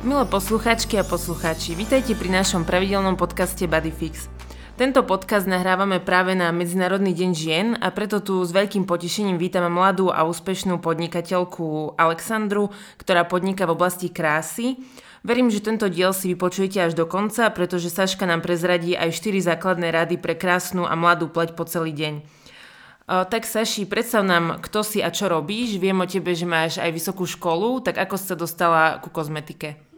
Milé 0.00 0.24
posluchačky 0.24 0.96
a 0.96 1.04
poslucháči, 1.04 1.76
vítajte 1.76 2.16
pri 2.16 2.32
našom 2.32 2.64
pravidelnom 2.64 3.20
podcaste 3.20 3.68
Bodyfix. 3.68 4.32
Tento 4.80 5.04
podcast 5.04 5.44
nahrávame 5.44 6.00
práve 6.00 6.32
na 6.32 6.48
Medzinárodný 6.56 7.12
deň 7.12 7.30
žien 7.36 7.76
a 7.76 7.92
preto 7.92 8.24
tu 8.24 8.40
s 8.40 8.48
veľkým 8.48 8.88
potešením 8.88 9.36
vítam 9.36 9.68
mladú 9.68 10.08
a 10.08 10.24
úspešnú 10.24 10.80
podnikateľku 10.80 12.00
Alexandru, 12.00 12.72
ktorá 12.96 13.28
podniká 13.28 13.68
v 13.68 13.76
oblasti 13.76 14.08
krásy. 14.08 14.80
Verím, 15.20 15.52
že 15.52 15.60
tento 15.60 15.84
diel 15.92 16.16
si 16.16 16.32
vypočujete 16.32 16.80
až 16.80 16.96
do 16.96 17.04
konca, 17.04 17.52
pretože 17.52 17.92
Saška 17.92 18.24
nám 18.24 18.40
prezradí 18.40 18.96
aj 18.96 19.20
4 19.20 19.52
základné 19.52 19.92
rady 19.92 20.16
pre 20.16 20.32
krásnu 20.32 20.88
a 20.88 20.96
mladú 20.96 21.28
pleť 21.28 21.52
po 21.52 21.68
celý 21.68 21.92
deň. 21.92 22.24
Tak 23.04 23.44
Saši, 23.44 23.84
predstav 23.84 24.24
nám, 24.24 24.64
kto 24.64 24.80
si 24.80 25.04
a 25.04 25.12
čo 25.12 25.28
robíš. 25.28 25.76
Viem 25.76 26.00
o 26.00 26.08
tebe, 26.08 26.32
že 26.32 26.48
máš 26.48 26.80
aj 26.80 26.88
vysokú 26.88 27.28
školu, 27.28 27.84
tak 27.84 28.00
ako 28.00 28.16
si 28.16 28.24
sa 28.32 28.36
dostala 28.38 28.96
ku 29.04 29.12
kozmetike? 29.12 29.89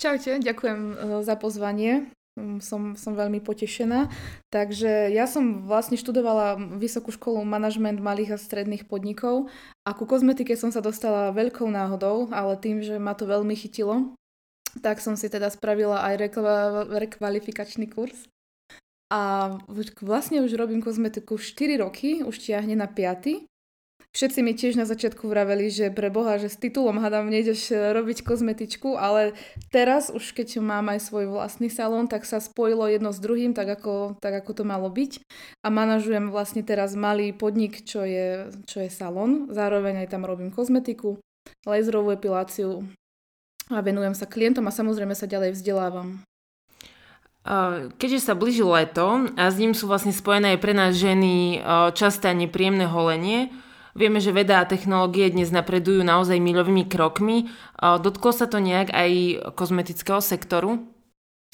Čaute, 0.00 0.40
ďakujem 0.40 0.80
e, 0.80 0.94
za 1.20 1.36
pozvanie. 1.36 2.08
Mm, 2.40 2.64
som, 2.64 2.96
som 2.96 3.12
veľmi 3.12 3.44
potešená. 3.44 4.08
Takže 4.48 5.12
ja 5.12 5.28
som 5.28 5.68
vlastne 5.68 6.00
študovala 6.00 6.56
vysokú 6.80 7.12
školu 7.12 7.44
manažment 7.44 8.00
malých 8.00 8.40
a 8.40 8.40
stredných 8.40 8.88
podnikov 8.88 9.52
a 9.84 9.92
ku 9.92 10.08
kozmetike 10.08 10.56
som 10.56 10.72
sa 10.72 10.80
dostala 10.80 11.36
veľkou 11.36 11.68
náhodou, 11.68 12.32
ale 12.32 12.56
tým, 12.56 12.80
že 12.80 12.96
ma 12.96 13.12
to 13.12 13.28
veľmi 13.28 13.52
chytilo, 13.52 14.16
tak 14.80 15.04
som 15.04 15.20
si 15.20 15.28
teda 15.28 15.52
spravila 15.52 16.00
aj 16.00 16.14
rekva- 16.16 16.88
rekvalifikačný 16.88 17.92
kurz. 17.92 18.24
A 19.12 19.52
vlastne 20.00 20.40
už 20.40 20.54
robím 20.54 20.80
kozmetiku 20.80 21.36
4 21.36 21.82
roky, 21.82 22.22
už 22.24 22.40
tiahne 22.40 22.78
na 22.78 22.88
5. 22.88 23.49
Všetci 24.10 24.42
mi 24.42 24.58
tiež 24.58 24.74
na 24.74 24.90
začiatku 24.90 25.30
vraveli, 25.30 25.70
že 25.70 25.94
pre 25.94 26.10
Boha, 26.10 26.34
že 26.34 26.50
s 26.50 26.58
titulom 26.58 26.98
hadám 26.98 27.30
nejdeš 27.30 27.70
e, 27.70 27.94
robiť 27.94 28.26
kozmetičku, 28.26 28.98
ale 28.98 29.38
teraz 29.70 30.10
už 30.10 30.34
keď 30.34 30.58
mám 30.58 30.90
aj 30.90 31.06
svoj 31.06 31.30
vlastný 31.30 31.70
salón, 31.70 32.10
tak 32.10 32.26
sa 32.26 32.42
spojilo 32.42 32.90
jedno 32.90 33.14
s 33.14 33.22
druhým, 33.22 33.54
tak 33.54 33.70
ako, 33.70 34.18
tak 34.18 34.42
ako 34.42 34.50
to 34.50 34.64
malo 34.66 34.90
byť. 34.90 35.22
A 35.62 35.70
manažujem 35.70 36.34
vlastne 36.34 36.66
teraz 36.66 36.98
malý 36.98 37.30
podnik, 37.30 37.86
čo 37.86 38.02
je, 38.02 38.50
čo 38.66 38.82
je 38.82 38.90
salón. 38.90 39.46
Zároveň 39.54 40.02
aj 40.02 40.10
tam 40.10 40.26
robím 40.26 40.50
kozmetiku, 40.50 41.22
laserovú 41.62 42.10
epiláciu 42.10 42.82
a 43.70 43.78
venujem 43.78 44.18
sa 44.18 44.26
klientom 44.26 44.66
a 44.66 44.74
samozrejme 44.74 45.14
sa 45.14 45.30
ďalej 45.30 45.54
vzdelávam. 45.54 46.26
Keďže 47.96 48.20
sa 48.26 48.34
blíži 48.34 48.66
leto 48.66 49.30
a 49.38 49.48
s 49.48 49.56
ním 49.56 49.72
sú 49.72 49.88
vlastne 49.88 50.12
spojené 50.12 50.58
aj 50.58 50.60
pre 50.60 50.74
nás 50.76 50.92
ženy 50.98 51.62
časté 51.96 52.28
a 52.28 52.36
nepríjemné 52.36 52.84
holenie, 52.84 53.48
Vieme, 53.98 54.22
že 54.22 54.30
veda 54.30 54.62
a 54.62 54.68
technológie 54.68 55.26
dnes 55.30 55.50
napredujú 55.50 56.06
naozaj 56.06 56.38
milovými 56.38 56.86
krokmi. 56.86 57.50
Dotklo 57.78 58.30
sa 58.30 58.46
to 58.46 58.62
nejak 58.62 58.94
aj 58.94 59.10
kozmetického 59.58 60.22
sektoru? 60.22 60.86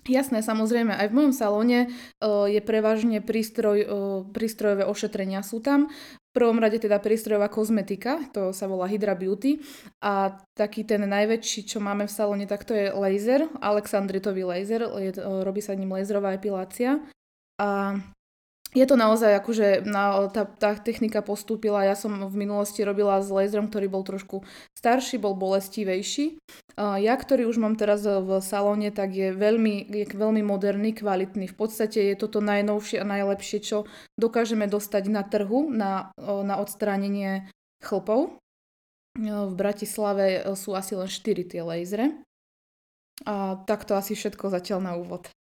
Jasné, 0.06 0.38
samozrejme, 0.38 0.94
aj 0.94 1.10
v 1.10 1.16
mojom 1.18 1.34
salóne 1.34 1.90
je 2.22 2.60
prevažne 2.62 3.18
prístroj, 3.18 3.78
prístrojové 4.30 4.86
ošetrenia 4.86 5.42
sú 5.42 5.58
tam. 5.58 5.90
V 6.30 6.30
prvom 6.30 6.62
rade 6.62 6.78
teda 6.78 7.02
prístrojová 7.02 7.50
kozmetika, 7.50 8.22
to 8.30 8.54
sa 8.54 8.70
volá 8.70 8.86
Hydra 8.86 9.18
Beauty. 9.18 9.58
A 10.06 10.38
taký 10.54 10.86
ten 10.86 11.02
najväčší, 11.02 11.66
čo 11.66 11.82
máme 11.82 12.06
v 12.06 12.14
salóne, 12.14 12.46
tak 12.46 12.62
to 12.62 12.76
je 12.76 12.94
laser, 12.94 13.50
alexandritový 13.58 14.46
laser, 14.46 14.86
je, 15.00 15.10
robí 15.42 15.58
sa 15.58 15.74
ním 15.74 15.90
laserová 15.90 16.38
epilácia. 16.38 17.02
A 17.58 17.98
je 18.74 18.84
to 18.84 18.98
naozaj 18.98 19.40
akože 19.40 19.86
na, 19.86 20.26
tá, 20.28 20.44
tá 20.44 20.74
technika 20.74 21.22
postúpila. 21.22 21.86
Ja 21.86 21.94
som 21.94 22.12
v 22.26 22.34
minulosti 22.34 22.82
robila 22.82 23.22
s 23.22 23.30
laserom, 23.30 23.70
ktorý 23.70 23.86
bol 23.86 24.02
trošku 24.02 24.42
starší, 24.74 25.22
bol 25.22 25.38
bolestivejší. 25.38 26.40
Ja, 26.76 27.14
ktorý 27.16 27.46
už 27.46 27.56
mám 27.62 27.78
teraz 27.78 28.02
v 28.04 28.42
salóne, 28.42 28.90
tak 28.90 29.16
je 29.16 29.32
veľmi, 29.32 29.88
je 29.88 30.04
veľmi 30.10 30.42
moderný, 30.44 30.92
kvalitný. 30.92 31.48
V 31.48 31.56
podstate 31.56 32.12
je 32.12 32.14
toto 32.18 32.44
najnovšie 32.44 33.00
a 33.00 33.06
najlepšie, 33.06 33.58
čo 33.62 33.88
dokážeme 34.18 34.66
dostať 34.66 35.04
na 35.08 35.22
trhu 35.22 35.70
na, 35.70 36.10
na 36.18 36.60
odstránenie 36.60 37.48
chlpov. 37.80 38.36
V 39.16 39.54
Bratislave 39.56 40.44
sú 40.52 40.76
asi 40.76 40.92
len 40.92 41.08
4 41.08 41.48
tie 41.48 41.64
lasery. 41.64 42.12
A 43.24 43.56
takto 43.64 43.96
asi 43.96 44.12
všetko 44.12 44.52
zatiaľ 44.52 44.80
na 44.84 44.92
úvod. 45.00 45.32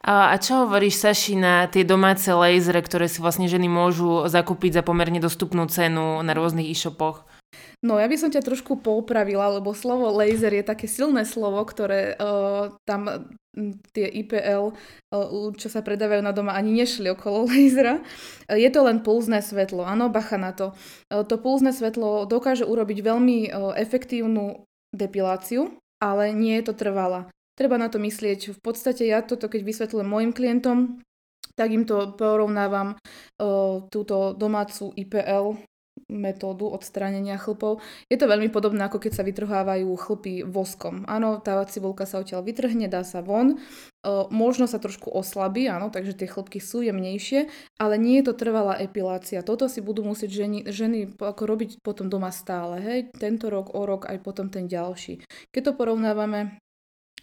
A 0.00 0.32
čo 0.40 0.64
hovoríš, 0.64 0.96
Saši, 0.96 1.36
na 1.36 1.68
tie 1.68 1.84
domáce 1.84 2.32
lasery, 2.32 2.80
ktoré 2.80 3.04
si 3.04 3.20
vlastne 3.20 3.44
ženy 3.52 3.68
môžu 3.68 4.24
zakúpiť 4.32 4.80
za 4.80 4.82
pomerne 4.82 5.20
dostupnú 5.20 5.68
cenu 5.68 6.24
na 6.24 6.32
rôznych 6.32 6.72
e-shopoch? 6.72 7.28
No 7.80 7.96
ja 7.96 8.08
by 8.08 8.16
som 8.16 8.32
ťa 8.32 8.44
trošku 8.44 8.80
poupravila, 8.80 9.60
lebo 9.60 9.76
slovo 9.76 10.08
laser 10.12 10.52
je 10.56 10.64
také 10.64 10.84
silné 10.84 11.24
slovo, 11.28 11.60
ktoré 11.64 12.16
uh, 12.16 12.76
tam 12.84 13.32
tie 13.92 14.04
IPL, 14.04 14.72
uh, 14.72 15.48
čo 15.56 15.68
sa 15.72 15.80
predávajú 15.80 16.20
na 16.20 16.32
doma, 16.32 16.56
ani 16.56 16.76
nešli 16.76 17.08
okolo 17.12 17.44
lasera. 17.48 18.04
Uh, 18.48 18.56
je 18.56 18.68
to 18.68 18.80
len 18.84 19.00
pulzné 19.00 19.40
svetlo, 19.44 19.84
áno, 19.84 20.12
bacha 20.12 20.36
na 20.36 20.52
to. 20.52 20.76
Uh, 21.08 21.24
to 21.24 21.40
pulzné 21.40 21.72
svetlo 21.72 22.28
dokáže 22.28 22.68
urobiť 22.68 22.98
veľmi 23.00 23.38
uh, 23.48 23.72
efektívnu 23.76 24.64
depiláciu, 24.92 25.72
ale 26.00 26.32
nie 26.32 26.60
je 26.60 26.72
to 26.72 26.74
trvalá. 26.76 27.32
Treba 27.60 27.76
na 27.76 27.92
to 27.92 28.00
myslieť. 28.00 28.56
V 28.56 28.60
podstate 28.64 29.04
ja 29.04 29.20
toto, 29.20 29.52
keď 29.52 29.60
vysvetľujem 29.68 30.08
mojim 30.08 30.32
klientom, 30.32 31.04
tak 31.52 31.76
im 31.76 31.84
to 31.84 32.16
porovnávam 32.16 32.96
túto 33.92 34.32
domácu 34.32 34.96
IPL 34.96 35.60
metódu 36.08 36.72
odstránenia 36.72 37.36
chlpov. 37.36 37.84
Je 38.08 38.16
to 38.16 38.24
veľmi 38.24 38.48
podobné, 38.48 38.88
ako 38.88 38.96
keď 38.96 39.12
sa 39.20 39.26
vytrhávajú 39.28 39.92
chlpy 39.94 40.42
voskom. 40.48 41.04
Áno, 41.04 41.38
tá 41.44 41.60
cibulka 41.68 42.08
sa 42.08 42.24
odtiaľ 42.24 42.42
vytrhne, 42.48 42.88
dá 42.88 43.04
sa 43.04 43.20
von, 43.20 43.60
možno 44.32 44.64
sa 44.64 44.80
trošku 44.80 45.12
oslabí, 45.12 45.68
áno, 45.68 45.92
takže 45.92 46.16
tie 46.16 46.26
chlpky 46.26 46.58
sú 46.58 46.80
jemnejšie, 46.80 47.52
ale 47.76 47.94
nie 48.00 48.24
je 48.24 48.32
to 48.32 48.34
trvalá 48.40 48.80
epilácia. 48.80 49.44
Toto 49.44 49.68
si 49.68 49.84
budú 49.84 50.00
musieť 50.00 50.32
ženy, 50.32 50.58
ženy 50.72 50.98
ako 51.20 51.42
robiť 51.44 51.84
potom 51.84 52.08
doma 52.08 52.32
stále, 52.32 52.80
hej, 52.80 53.12
tento 53.20 53.52
rok, 53.52 53.76
o 53.76 53.84
rok, 53.84 54.08
aj 54.08 54.18
potom 54.24 54.48
ten 54.48 54.64
ďalší. 54.64 55.20
Keď 55.52 55.62
to 55.62 55.72
porovnávame 55.76 56.58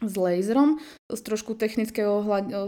s 0.01 0.13
laserom 0.13 0.77
z 1.09 1.19
trošku 1.23 1.55
technického, 1.55 2.21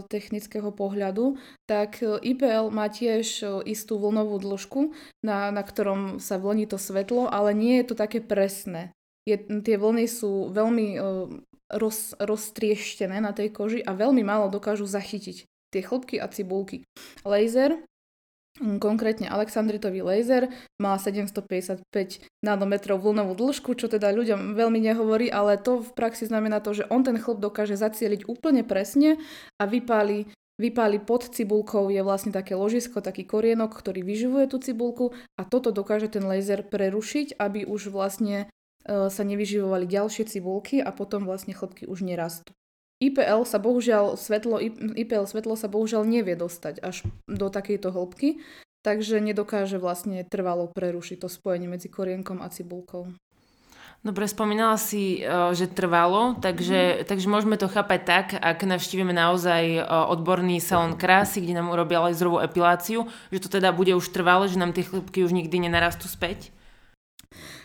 technického 0.07 0.69
pohľadu, 0.73 1.38
tak 1.69 2.01
e, 2.01 2.17
IPL 2.34 2.73
má 2.73 2.90
tiež 2.90 3.28
e, 3.41 3.45
istú 3.69 4.01
vlnovú 4.01 4.41
dĺžku, 4.41 4.95
na, 5.22 5.53
na 5.53 5.62
ktorom 5.62 6.17
sa 6.17 6.41
vlní 6.41 6.66
to 6.66 6.81
svetlo, 6.81 7.29
ale 7.29 7.53
nie 7.53 7.81
je 7.84 7.94
to 7.94 7.95
také 8.00 8.23
presné. 8.23 8.95
Je, 9.28 9.38
tie 9.38 9.78
vlny 9.78 10.09
sú 10.09 10.50
veľmi 10.50 10.97
roz, 11.69 12.17
roztrieštené 12.17 13.22
na 13.22 13.29
tej 13.29 13.53
koži 13.53 13.79
a 13.85 13.94
veľmi 13.94 14.25
málo 14.25 14.50
dokážu 14.50 14.90
zachytiť 14.90 15.46
tie 15.69 15.81
chlopky 15.85 16.17
a 16.17 16.25
cibulky. 16.28 16.81
Laser 17.22 17.78
konkrétne 18.59 19.31
Alexandritový 19.31 20.03
laser 20.03 20.52
má 20.78 21.00
755 21.00 21.84
nanometrov 22.44 23.00
vlnovú 23.00 23.36
dĺžku, 23.36 23.75
čo 23.80 23.88
teda 23.88 24.12
ľuďom 24.12 24.56
veľmi 24.56 24.80
nehovorí, 24.84 25.31
ale 25.31 25.56
to 25.56 25.80
v 25.80 25.92
praxi 25.96 26.28
znamená 26.28 26.59
to, 26.59 26.75
že 26.75 26.88
on 26.92 27.08
ten 27.08 27.16
chlop 27.16 27.40
dokáže 27.40 27.80
zacieliť 27.80 28.28
úplne 28.28 28.68
presne 28.68 29.20
a 29.58 29.64
vypáli 29.64 30.28
Vypáli 30.59 31.00
pod 31.00 31.24
cibulkou 31.31 31.88
je 31.88 32.03
vlastne 32.03 32.36
také 32.36 32.52
ložisko, 32.52 33.00
taký 33.00 33.24
korienok, 33.24 33.80
ktorý 33.80 34.03
vyživuje 34.03 34.52
tú 34.52 34.59
cibulku 34.59 35.16
a 35.40 35.47
toto 35.47 35.72
dokáže 35.72 36.12
ten 36.12 36.28
laser 36.28 36.68
prerušiť, 36.68 37.40
aby 37.40 37.64
už 37.64 37.88
vlastne 37.88 38.44
e, 38.44 39.08
sa 39.08 39.24
nevyživovali 39.24 39.88
ďalšie 39.88 40.28
cibulky 40.28 40.84
a 40.84 40.91
potom 40.91 41.24
vlastne 41.24 41.56
chlopky 41.56 41.88
už 41.88 42.03
nerastú. 42.03 42.52
IPL 43.00 43.48
sa 43.48 43.64
bohužiaľ 43.64 44.20
svetlo, 44.20 44.60
IPL 44.96 45.24
svetlo 45.24 45.56
sa 45.56 45.72
bohužiaľ 45.72 46.04
nevie 46.04 46.36
dostať 46.36 46.84
až 46.84 47.08
do 47.32 47.48
takejto 47.48 47.96
hĺbky, 47.96 48.44
takže 48.84 49.24
nedokáže 49.24 49.80
vlastne 49.80 50.28
trvalo 50.28 50.68
prerušiť 50.68 51.24
to 51.24 51.32
spojenie 51.32 51.72
medzi 51.72 51.88
korienkom 51.88 52.44
a 52.44 52.52
cibulkou. 52.52 53.16
Dobre, 54.00 54.32
spomínala 54.32 54.79
si, 54.79 55.20
e, 55.20 55.28
že 55.52 55.68
trvalo, 55.68 56.40
takže, 56.40 57.03
mm. 57.03 57.08
takže 57.08 57.28
môžeme 57.28 57.59
to 57.59 57.68
chápať 57.68 58.00
tak, 58.08 58.28
ak 58.32 58.64
navštívime 58.64 59.12
naozaj 59.12 59.64
e, 59.76 59.84
odborný 59.84 60.64
salón 60.64 60.96
krásy, 60.96 61.44
kde 61.44 61.59
nám 61.59 61.68
urobia 61.68 62.00
laserovú 62.00 62.40
epiláciu, 62.40 63.12
že 63.28 63.44
to 63.44 63.52
teda 63.52 63.76
bude 63.76 63.91
už 63.91 64.08
trvalo, 64.16 64.47
že 64.47 64.56
nám 64.56 64.72
tie 64.72 64.88
chlipky 64.88 65.28
už 65.28 65.35
nikdy 65.35 65.68
nenarastú 65.68 66.08
späť? 66.08 66.56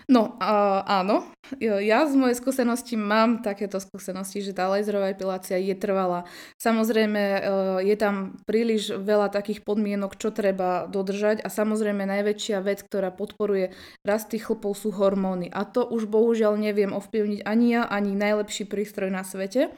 No, 0.05 0.37
uh, 0.37 0.85
áno. 0.85 1.25
Ja 1.61 2.05
z 2.09 2.17
mojej 2.17 2.37
skúsenosti 2.37 2.97
mám 2.97 3.41
takéto 3.41 3.81
skúsenosti, 3.81 4.45
že 4.45 4.57
tá 4.57 4.69
laserová 4.69 5.13
epilácia 5.13 5.57
je 5.57 5.73
trvalá. 5.77 6.29
Samozrejme, 6.61 7.23
uh, 7.23 7.41
je 7.81 7.97
tam 7.97 8.37
príliš 8.45 8.93
veľa 8.97 9.33
takých 9.33 9.65
podmienok, 9.65 10.17
čo 10.21 10.29
treba 10.29 10.85
dodržať 10.89 11.41
a 11.41 11.49
samozrejme 11.49 12.05
najväčšia 12.05 12.61
vec, 12.61 12.85
ktorá 12.85 13.13
podporuje 13.13 13.73
rast 14.05 14.33
tých 14.33 14.49
chlpov 14.49 14.77
sú 14.77 14.93
hormóny. 14.93 15.49
A 15.49 15.65
to 15.65 15.89
už 15.89 16.05
bohužiaľ 16.09 16.61
neviem 16.61 16.93
ovplyvniť 16.93 17.41
ani 17.49 17.67
ja, 17.81 17.89
ani 17.89 18.13
najlepší 18.13 18.69
prístroj 18.69 19.09
na 19.09 19.25
svete. 19.25 19.73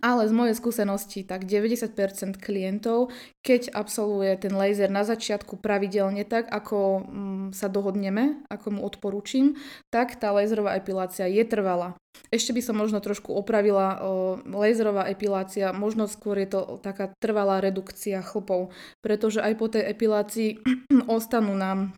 Ale 0.00 0.30
z 0.30 0.32
mojej 0.32 0.54
skúsenosti 0.56 1.26
tak 1.26 1.44
90% 1.44 2.38
klientov, 2.38 3.12
keď 3.42 3.74
absolvuje 3.74 4.38
ten 4.38 4.54
laser 4.54 4.88
na 4.88 5.02
začiatku 5.02 5.58
pravidelne 5.58 6.22
tak, 6.24 6.48
ako 6.48 7.04
mm, 7.04 7.46
sa 7.52 7.66
dohodneme, 7.68 8.46
ako 8.48 8.78
mu 8.78 8.80
odporúčim, 8.86 9.58
tak 9.92 10.16
tá 10.16 10.32
laserová 10.32 10.78
epilácia 10.78 11.28
je 11.28 11.42
trvalá. 11.44 11.98
Ešte 12.28 12.52
by 12.52 12.60
som 12.64 12.76
možno 12.76 13.00
trošku 13.00 13.32
opravila 13.32 14.00
laserová 14.44 15.08
epilácia, 15.08 15.72
možno 15.72 16.08
skôr 16.08 16.40
je 16.44 16.48
to 16.52 16.60
taká 16.80 17.12
trvalá 17.20 17.60
redukcia 17.60 18.20
chlpov, 18.24 18.72
pretože 19.00 19.40
aj 19.40 19.52
po 19.56 19.66
tej 19.68 19.88
epilácii 19.90 20.60
ostanú 21.08 21.56
nám 21.56 21.96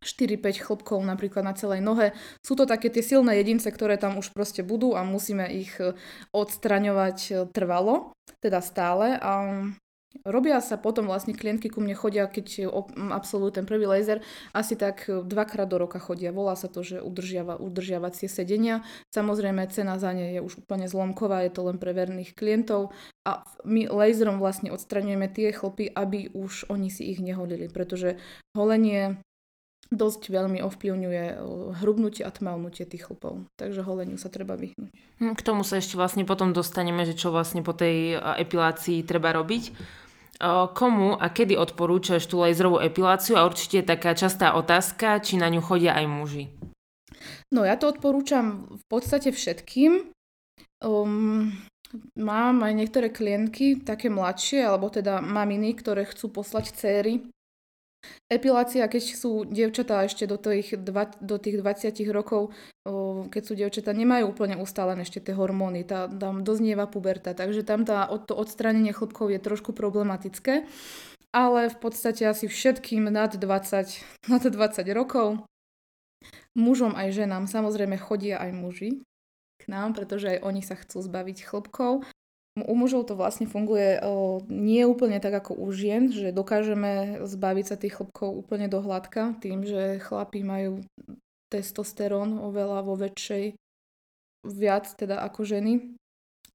4-5 0.00 0.64
chlopkov 0.64 0.98
napríklad 1.04 1.44
na 1.44 1.52
celej 1.52 1.84
nohe. 1.84 2.16
Sú 2.40 2.56
to 2.56 2.64
také 2.64 2.88
tie 2.88 3.04
silné 3.04 3.36
jedince, 3.40 3.68
ktoré 3.68 4.00
tam 4.00 4.16
už 4.16 4.32
proste 4.32 4.64
budú 4.64 4.96
a 4.96 5.04
musíme 5.04 5.44
ich 5.48 5.76
e, 5.76 5.92
odstraňovať 6.32 7.18
e, 7.28 7.32
trvalo, 7.52 8.16
teda 8.40 8.64
stále. 8.64 9.20
A 9.20 9.64
Robia 10.26 10.58
sa 10.58 10.74
potom 10.74 11.06
vlastne 11.06 11.38
klientky 11.38 11.70
ku 11.70 11.78
mne 11.78 11.94
chodia, 11.94 12.26
keď 12.26 12.66
absolvujú 13.14 13.62
ten 13.62 13.64
prvý 13.64 13.86
laser, 13.86 14.18
asi 14.50 14.74
tak 14.74 15.06
e, 15.06 15.22
dvakrát 15.22 15.70
do 15.70 15.78
roka 15.78 16.02
chodia. 16.02 16.34
Volá 16.34 16.58
sa 16.58 16.66
to, 16.66 16.82
že 16.82 16.98
udržiava, 16.98 17.62
udržiavacie 17.62 18.26
sedenia. 18.26 18.82
Samozrejme, 19.14 19.70
cena 19.70 20.02
za 20.02 20.10
ne 20.10 20.34
je 20.34 20.40
už 20.42 20.66
úplne 20.66 20.90
zlomková, 20.90 21.46
je 21.46 21.54
to 21.54 21.62
len 21.62 21.78
pre 21.78 21.94
verných 21.94 22.34
klientov 22.34 22.90
a 23.22 23.46
my 23.62 23.86
laserom 23.86 24.42
vlastne 24.42 24.74
odstraňujeme 24.74 25.30
tie 25.30 25.54
chlopy, 25.54 25.86
aby 25.94 26.34
už 26.34 26.66
oni 26.66 26.90
si 26.90 27.06
ich 27.14 27.22
neholili, 27.22 27.70
pretože 27.70 28.18
holenie 28.58 29.22
dosť 29.90 30.30
veľmi 30.30 30.62
ovplyvňuje 30.62 31.24
eh, 31.34 31.38
hrubnutie 31.82 32.22
a 32.22 32.30
tmavnutie 32.30 32.86
tých 32.86 33.10
chlpov. 33.10 33.44
Takže 33.58 33.82
holeniu 33.82 34.16
sa 34.16 34.30
treba 34.30 34.54
vyhnúť. 34.54 34.94
Hm, 35.18 35.34
k 35.34 35.42
tomu 35.42 35.66
sa 35.66 35.82
ešte 35.82 35.98
vlastne 35.98 36.22
potom 36.22 36.54
dostaneme, 36.54 37.02
že 37.02 37.18
čo 37.18 37.34
vlastne 37.34 37.60
po 37.66 37.74
tej 37.74 38.16
eh, 38.16 38.18
epilácii 38.40 39.02
treba 39.02 39.34
robiť. 39.34 39.74
Eh, 40.40 40.66
komu 40.72 41.18
a 41.18 41.26
kedy 41.28 41.58
odporúčaš 41.58 42.24
tú 42.30 42.40
laserovú 42.40 42.80
epiláciu 42.80 43.36
a 43.36 43.44
určite 43.44 43.82
je 43.82 43.90
taká 43.90 44.16
častá 44.16 44.56
otázka, 44.56 45.20
či 45.20 45.36
na 45.36 45.50
ňu 45.50 45.60
chodia 45.60 45.92
aj 45.98 46.06
muži. 46.08 46.44
No 47.50 47.66
ja 47.66 47.74
to 47.74 47.90
odporúčam 47.90 48.70
v 48.70 48.84
podstate 48.88 49.34
všetkým. 49.34 50.14
Um, 50.80 51.52
mám 52.16 52.64
aj 52.64 52.72
niektoré 52.72 53.12
klientky, 53.12 53.76
také 53.84 54.08
mladšie, 54.08 54.64
alebo 54.64 54.88
teda 54.88 55.20
maminy, 55.20 55.76
ktoré 55.76 56.08
chcú 56.08 56.32
poslať 56.32 56.72
céry 56.72 57.28
Epilácia, 58.30 58.86
keď 58.86 59.02
sú 59.12 59.42
dievčatá 59.44 60.06
ešte 60.06 60.24
do 60.24 60.38
tých, 60.38 60.78
dva, 60.78 61.10
do 61.18 61.36
tých 61.36 61.60
20 61.60 61.92
rokov, 62.14 62.54
keď 63.28 63.42
sú 63.42 63.52
dievčatá, 63.58 63.90
nemajú 63.92 64.30
úplne 64.30 64.56
ustálené 64.56 65.02
ešte 65.04 65.20
tie 65.20 65.34
hormóny, 65.34 65.84
tá, 65.84 66.06
tam 66.06 66.46
doznieva 66.46 66.86
puberta, 66.86 67.36
takže 67.36 67.66
tam 67.66 67.84
tá, 67.84 68.08
to 68.24 68.32
odstránenie 68.32 68.94
chlopkov 68.94 69.34
je 69.34 69.40
trošku 69.42 69.74
problematické, 69.74 70.64
ale 71.34 71.60
v 71.68 71.76
podstate 71.82 72.24
asi 72.24 72.46
všetkým 72.46 73.10
nad 73.10 73.34
20, 73.34 73.42
nad 74.32 74.42
20 74.42 74.54
rokov, 74.96 75.44
mužom 76.54 76.94
aj 76.96 77.10
ženám, 77.12 77.50
samozrejme 77.50 77.98
chodia 77.98 78.38
aj 78.40 78.50
muži 78.54 78.90
k 79.60 79.64
nám, 79.68 79.92
pretože 79.92 80.38
aj 80.38 80.42
oni 80.46 80.62
sa 80.64 80.78
chcú 80.78 81.04
zbaviť 81.04 81.44
chlopkov 81.44 82.06
u 82.64 82.74
mužov 82.76 83.08
to 83.08 83.14
vlastne 83.18 83.44
funguje 83.48 84.00
o, 84.00 84.40
nie 84.48 84.84
úplne 84.84 85.20
tak 85.20 85.44
ako 85.44 85.56
u 85.56 85.68
žien, 85.70 86.12
že 86.12 86.34
dokážeme 86.34 87.22
zbaviť 87.24 87.64
sa 87.66 87.76
tých 87.76 88.00
chlopkov 88.00 88.32
úplne 88.32 88.66
do 88.66 88.80
hladka, 88.80 89.36
tým, 89.38 89.64
že 89.64 90.00
chlapí 90.00 90.40
majú 90.44 90.84
testosterón 91.50 92.38
oveľa 92.38 92.86
vo 92.86 92.94
väčšej 92.94 93.58
viac 94.46 94.86
teda 94.96 95.20
ako 95.20 95.44
ženy. 95.44 95.72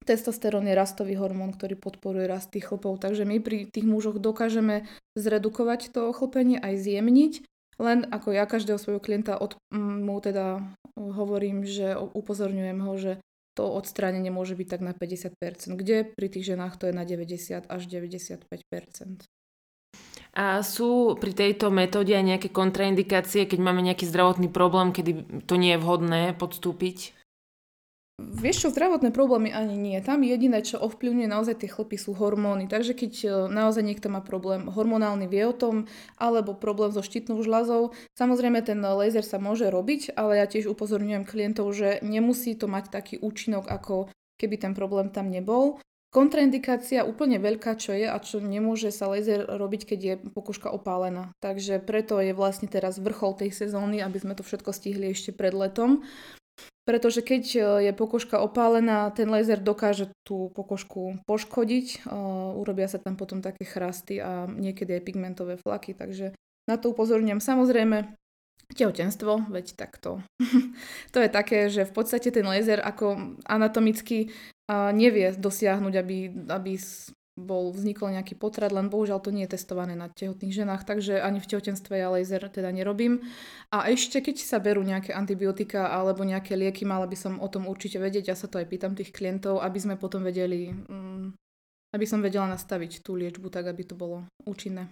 Testosterón 0.06 0.69
je 0.69 0.78
rastový 0.78 1.18
hormón, 1.18 1.54
ktorý 1.57 1.81
podporuje 1.81 2.30
rast 2.30 2.54
tých 2.54 2.69
chlpov, 2.69 3.02
takže 3.02 3.25
my 3.25 3.42
pri 3.42 3.66
tých 3.66 3.86
mužoch 3.90 4.22
dokážeme 4.22 4.86
zredukovať 5.18 5.90
to 5.90 6.13
ochlpenie 6.13 6.62
aj 6.62 6.78
zjemniť, 6.78 7.34
len 7.81 8.07
ako 8.07 8.31
ja 8.31 8.46
každého 8.46 8.80
svojho 8.80 9.02
klienta 9.02 9.36
od, 9.36 9.57
mu 9.74 10.22
teda 10.22 10.62
hovorím, 10.96 11.68
že 11.68 11.98
upozorňujem 11.98 12.80
ho, 12.80 12.94
že 12.96 13.12
to 13.56 13.63
odstránenie 13.72 14.30
môže 14.30 14.60
byť 14.60 14.68
tak 14.68 14.81
na 14.84 14.92
50%, 14.92 15.80
kde 15.80 16.04
pri 16.04 16.28
tých 16.28 16.52
ženách 16.54 16.75
to 16.75 16.92
je 16.92 16.94
na 16.94 17.07
90 17.07 17.72
až 17.72 17.81
95%. 17.88 19.24
A 20.36 20.60
sú 20.60 21.16
pri 21.16 21.31
tejto 21.31 21.72
metóde 21.72 22.12
aj 22.12 22.36
nejaké 22.36 22.52
kontraindikácie, 22.52 23.48
keď 23.48 23.60
máme 23.63 23.80
nejaký 23.80 24.04
zdravotný 24.04 24.52
problém, 24.52 24.92
kedy 24.92 25.24
to 25.48 25.56
nie 25.56 25.80
je 25.80 25.80
vhodné 25.80 26.22
podstúpiť? 26.36 27.15
Vieš 28.16 28.64
čo, 28.64 28.68
zdravotné 28.72 29.12
problémy 29.12 29.52
ani 29.52 29.76
nie. 29.76 30.00
Tam 30.00 30.24
jediné, 30.24 30.64
čo 30.64 30.80
ovplyvňuje 30.80 31.28
naozaj 31.28 31.56
tie 31.60 31.70
chlpy, 31.72 32.00
sú 32.00 32.16
hormóny. 32.16 32.64
Takže 32.72 32.96
keď 32.96 33.14
e, 33.22 33.28
naozaj 33.52 33.84
niekto 33.84 34.08
má 34.08 34.24
problém 34.24 34.72
hormonálny, 34.72 35.28
vie 35.28 35.44
o 35.44 35.52
tom, 35.52 35.92
alebo 36.16 36.56
problém 36.56 36.96
so 36.96 37.04
štítnou 37.04 37.44
žľazou, 37.44 37.92
samozrejme 38.16 38.64
ten 38.64 38.80
laser 38.80 39.20
sa 39.20 39.36
môže 39.36 39.68
robiť, 39.68 40.16
ale 40.16 40.40
ja 40.40 40.48
tiež 40.48 40.72
upozorňujem 40.72 41.28
klientov, 41.28 41.68
že 41.76 42.00
nemusí 42.08 42.56
to 42.56 42.72
mať 42.72 42.88
taký 42.88 43.16
účinok, 43.20 43.68
ako 43.68 44.08
keby 44.40 44.64
ten 44.64 44.72
problém 44.72 45.12
tam 45.12 45.28
nebol. 45.28 45.84
Kontraindikácia 46.16 47.04
úplne 47.04 47.44
veľká, 47.44 47.76
čo 47.76 47.92
je 47.92 48.08
a 48.08 48.16
čo 48.24 48.40
nemôže 48.40 48.96
sa 48.96 49.12
laser 49.12 49.44
robiť, 49.44 49.82
keď 49.92 50.00
je 50.00 50.16
pokožka 50.32 50.72
opálená. 50.72 51.36
Takže 51.44 51.84
preto 51.84 52.24
je 52.24 52.32
vlastne 52.32 52.72
teraz 52.72 52.96
vrchol 52.96 53.36
tej 53.36 53.52
sezóny, 53.52 54.00
aby 54.00 54.24
sme 54.24 54.32
to 54.40 54.48
všetko 54.48 54.72
stihli 54.72 55.12
ešte 55.12 55.36
pred 55.36 55.52
letom. 55.52 56.08
Pretože 56.86 57.26
keď 57.26 57.44
e, 57.54 57.60
je 57.90 57.92
pokožka 57.98 58.38
opálená, 58.38 59.10
ten 59.10 59.26
laser 59.26 59.58
dokáže 59.58 60.14
tú 60.22 60.54
pokožku 60.54 61.18
poškodiť, 61.26 61.88
e, 62.06 62.14
urobia 62.62 62.86
sa 62.86 63.02
tam 63.02 63.18
potom 63.18 63.42
také 63.42 63.66
chrasty 63.66 64.22
a 64.22 64.46
niekedy 64.46 65.02
aj 65.02 65.06
pigmentové 65.06 65.58
flaky, 65.58 65.98
takže 65.98 66.38
na 66.70 66.78
to 66.78 66.94
upozorňujem. 66.94 67.42
Samozrejme, 67.42 68.14
tehotenstvo, 68.78 69.50
veď 69.50 69.66
takto. 69.74 70.22
to 71.14 71.18
je 71.22 71.30
také, 71.30 71.74
že 71.74 71.90
v 71.90 71.94
podstate 71.94 72.30
ten 72.30 72.46
laser 72.46 72.82
ako 72.82 73.38
anatomicky 73.50 74.30
nevie 74.70 75.30
dosiahnuť, 75.38 75.94
aby, 75.94 76.18
aby 76.50 76.74
bol, 77.36 77.76
vznikol 77.76 78.16
nejaký 78.16 78.40
potrat, 78.40 78.72
len 78.72 78.88
bohužiaľ 78.88 79.20
to 79.20 79.36
nie 79.36 79.44
je 79.44 79.60
testované 79.60 79.92
na 79.92 80.08
tehotných 80.08 80.56
ženách, 80.56 80.88
takže 80.88 81.20
ani 81.20 81.44
v 81.44 81.50
tehotenstve 81.52 82.00
ja 82.00 82.08
laser 82.08 82.48
teda 82.48 82.72
nerobím. 82.72 83.28
A 83.76 83.92
ešte 83.92 84.24
keď 84.24 84.40
sa 84.40 84.58
berú 84.64 84.88
nejaké 84.88 85.12
antibiotika 85.12 85.92
alebo 85.92 86.24
nejaké 86.24 86.56
lieky, 86.56 86.88
mala 86.88 87.04
by 87.06 87.18
som 87.20 87.44
o 87.44 87.48
tom 87.52 87.68
určite 87.68 88.00
vedieť, 88.00 88.32
ja 88.32 88.36
sa 88.40 88.48
to 88.48 88.56
aj 88.56 88.72
pýtam 88.72 88.96
tých 88.96 89.12
klientov, 89.12 89.60
aby 89.60 89.80
sme 89.80 90.00
potom 90.00 90.24
vedeli, 90.24 90.72
mm, 90.72 91.36
aby 91.92 92.06
som 92.08 92.24
vedela 92.24 92.48
nastaviť 92.56 93.04
tú 93.04 93.20
liečbu 93.20 93.52
tak, 93.52 93.68
aby 93.68 93.84
to 93.84 94.00
bolo 94.00 94.24
účinné. 94.48 94.88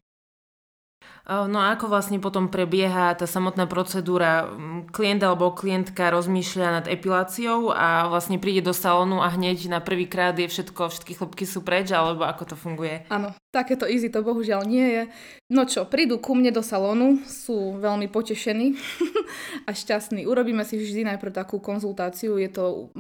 No 1.24 1.56
a 1.64 1.72
ako 1.72 1.88
vlastne 1.88 2.20
potom 2.20 2.52
prebieha 2.52 3.16
tá 3.16 3.24
samotná 3.24 3.64
procedúra? 3.64 4.52
Klient 4.92 5.24
alebo 5.24 5.56
klientka 5.56 6.12
rozmýšľa 6.12 6.84
nad 6.84 6.86
epiláciou 6.92 7.72
a 7.72 8.12
vlastne 8.12 8.36
príde 8.44 8.60
do 8.60 8.76
salónu 8.76 9.24
a 9.24 9.32
hneď 9.32 9.72
na 9.72 9.80
prvý 9.80 10.04
krát 10.04 10.36
je 10.36 10.52
všetko, 10.52 10.92
všetky 10.92 11.16
chlopky 11.16 11.48
sú 11.48 11.64
preč, 11.64 11.96
alebo 11.96 12.28
ako 12.28 12.44
to 12.52 12.56
funguje? 12.60 13.08
Áno, 13.08 13.32
takéto 13.56 13.88
easy 13.88 14.12
to 14.12 14.20
bohužiaľ 14.20 14.68
nie 14.68 14.84
je. 14.84 15.04
No 15.48 15.64
čo, 15.64 15.88
prídu 15.88 16.20
ku 16.20 16.36
mne 16.36 16.52
do 16.52 16.60
salónu, 16.60 17.24
sú 17.24 17.80
veľmi 17.80 18.12
potešení 18.12 18.76
a 19.68 19.72
šťastní. 19.72 20.28
Urobíme 20.28 20.68
si 20.68 20.76
vždy 20.76 21.08
najprv 21.08 21.32
takú 21.32 21.64
konzultáciu, 21.64 22.36
je 22.36 22.52
to 22.52 22.92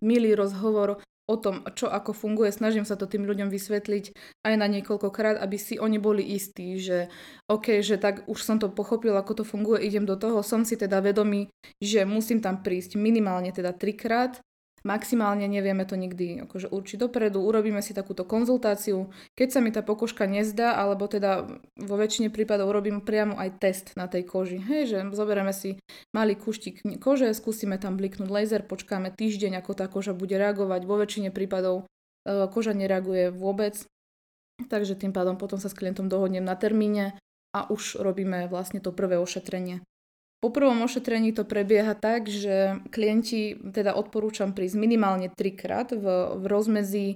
milý 0.00 0.32
rozhovor 0.32 1.04
o 1.26 1.34
tom, 1.36 1.66
čo 1.74 1.90
ako 1.90 2.14
funguje. 2.14 2.54
Snažím 2.54 2.86
sa 2.86 2.94
to 2.94 3.10
tým 3.10 3.26
ľuďom 3.26 3.50
vysvetliť 3.50 4.04
aj 4.46 4.54
na 4.54 4.66
niekoľkokrát, 4.70 5.42
aby 5.42 5.58
si 5.58 5.74
oni 5.76 5.98
boli 5.98 6.22
istí, 6.22 6.78
že 6.78 7.10
OK, 7.50 7.82
že 7.82 7.98
tak 7.98 8.30
už 8.30 8.38
som 8.38 8.62
to 8.62 8.70
pochopil, 8.70 9.18
ako 9.18 9.42
to 9.42 9.44
funguje, 9.44 9.82
idem 9.82 10.06
do 10.06 10.14
toho, 10.14 10.40
som 10.46 10.62
si 10.62 10.78
teda 10.78 11.02
vedomý, 11.02 11.50
že 11.82 12.06
musím 12.06 12.38
tam 12.38 12.62
prísť 12.62 12.94
minimálne 12.94 13.50
teda 13.50 13.74
trikrát 13.74 14.38
Maximálne 14.86 15.50
nevieme 15.50 15.82
to 15.82 15.98
nikdy 15.98 16.46
akože 16.46 16.70
určiť 16.70 17.02
dopredu, 17.02 17.42
urobíme 17.42 17.82
si 17.82 17.90
takúto 17.90 18.22
konzultáciu. 18.22 19.10
Keď 19.34 19.48
sa 19.50 19.58
mi 19.58 19.74
tá 19.74 19.82
pokožka 19.82 20.30
nezdá, 20.30 20.78
alebo 20.78 21.10
teda 21.10 21.50
vo 21.74 21.96
väčšine 21.98 22.30
prípadov 22.30 22.70
robím 22.70 23.02
priamo 23.02 23.34
aj 23.34 23.58
test 23.58 23.86
na 23.98 24.06
tej 24.06 24.22
koži. 24.22 24.62
Hej, 24.62 24.82
že 24.94 24.98
zoberieme 25.10 25.50
si 25.50 25.82
malý 26.14 26.38
kuštík 26.38 27.02
kože, 27.02 27.34
skúsime 27.34 27.82
tam 27.82 27.98
bliknúť 27.98 28.30
laser, 28.30 28.62
počkáme 28.62 29.10
týždeň, 29.10 29.58
ako 29.58 29.74
tá 29.74 29.90
koža 29.90 30.14
bude 30.14 30.38
reagovať. 30.38 30.86
Vo 30.86 31.02
väčšine 31.02 31.34
prípadov 31.34 31.82
e, 32.22 32.46
koža 32.46 32.70
nereaguje 32.70 33.34
vôbec, 33.34 33.82
takže 34.70 34.94
tým 34.94 35.10
pádom 35.10 35.34
potom 35.34 35.58
sa 35.58 35.66
s 35.66 35.74
klientom 35.74 36.06
dohodnem 36.06 36.46
na 36.46 36.54
termíne 36.54 37.18
a 37.50 37.66
už 37.66 37.98
robíme 37.98 38.46
vlastne 38.46 38.78
to 38.78 38.94
prvé 38.94 39.18
ošetrenie. 39.18 39.82
Po 40.44 40.52
prvom 40.52 40.84
ošetrení 40.84 41.32
to 41.32 41.48
prebieha 41.48 41.96
tak, 41.96 42.28
že 42.28 42.84
klienti 42.92 43.56
teda 43.56 43.96
odporúčam 43.96 44.52
prísť 44.52 44.76
minimálne 44.76 45.32
trikrát 45.32 45.90
v, 45.96 46.04
v 46.36 46.44
rozmedzi 46.44 47.06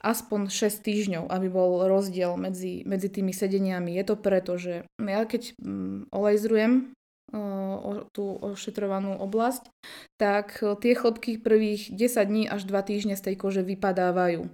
aspoň 0.00 0.48
6 0.48 0.80
týždňov, 0.80 1.24
aby 1.28 1.46
bol 1.52 1.84
rozdiel 1.84 2.38
medzi, 2.40 2.86
medzi 2.88 3.12
tými 3.12 3.36
sedeniami. 3.36 3.92
Je 4.00 4.04
to 4.06 4.16
preto, 4.16 4.56
že 4.56 4.88
ja 4.96 5.22
keď 5.28 5.52
mm, 5.60 6.08
olejzrujem 6.14 6.96
o 7.30 8.10
tú 8.10 8.34
ošetrovanú 8.42 9.14
oblasť, 9.22 9.70
tak 10.18 10.58
tie 10.82 10.92
chlopky 10.98 11.38
prvých 11.38 11.94
10 11.94 12.26
dní 12.26 12.44
až 12.50 12.66
2 12.66 12.74
týždne 12.82 13.14
z 13.14 13.30
tej 13.30 13.34
kože 13.38 13.62
vypadávajú. 13.62 14.50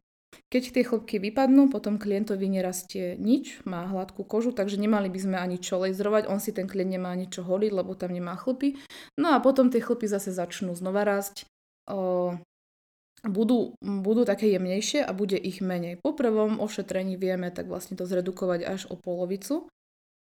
Keď 0.53 0.63
tie 0.73 0.83
chlopky 0.87 1.17
vypadnú, 1.19 1.69
potom 1.69 1.99
klientovi 2.01 2.47
nerastie 2.47 3.15
nič, 3.19 3.63
má 3.67 3.87
hladkú 3.89 4.23
kožu, 4.23 4.55
takže 4.55 4.79
nemali 4.81 5.11
by 5.11 5.19
sme 5.21 5.37
ani 5.37 5.57
čo 5.59 5.83
lejzrovať, 5.83 6.31
on 6.31 6.39
si 6.39 6.55
ten 6.55 6.71
klient 6.71 6.97
nemá 6.97 7.13
ani 7.13 7.27
čo 7.27 7.43
holiť, 7.43 7.73
lebo 7.73 7.99
tam 7.99 8.15
nemá 8.15 8.39
chlpy. 8.39 8.79
No 9.19 9.35
a 9.35 9.43
potom 9.43 9.69
tie 9.69 9.83
chlpy 9.83 10.07
zase 10.07 10.31
začnú 10.31 10.73
znova 10.77 11.03
rásť, 11.03 11.45
o, 11.91 12.37
budú, 13.27 13.75
budú 13.83 14.23
také 14.23 14.53
jemnejšie 14.53 15.03
a 15.03 15.11
bude 15.17 15.37
ich 15.37 15.65
menej. 15.65 15.99
Po 16.01 16.13
prvom 16.13 16.63
ošetrení 16.63 17.17
vieme 17.17 17.51
tak 17.51 17.67
vlastne 17.67 17.97
to 17.97 18.05
zredukovať 18.05 18.61
až 18.67 18.81
o 18.93 18.97
polovicu. 18.99 19.67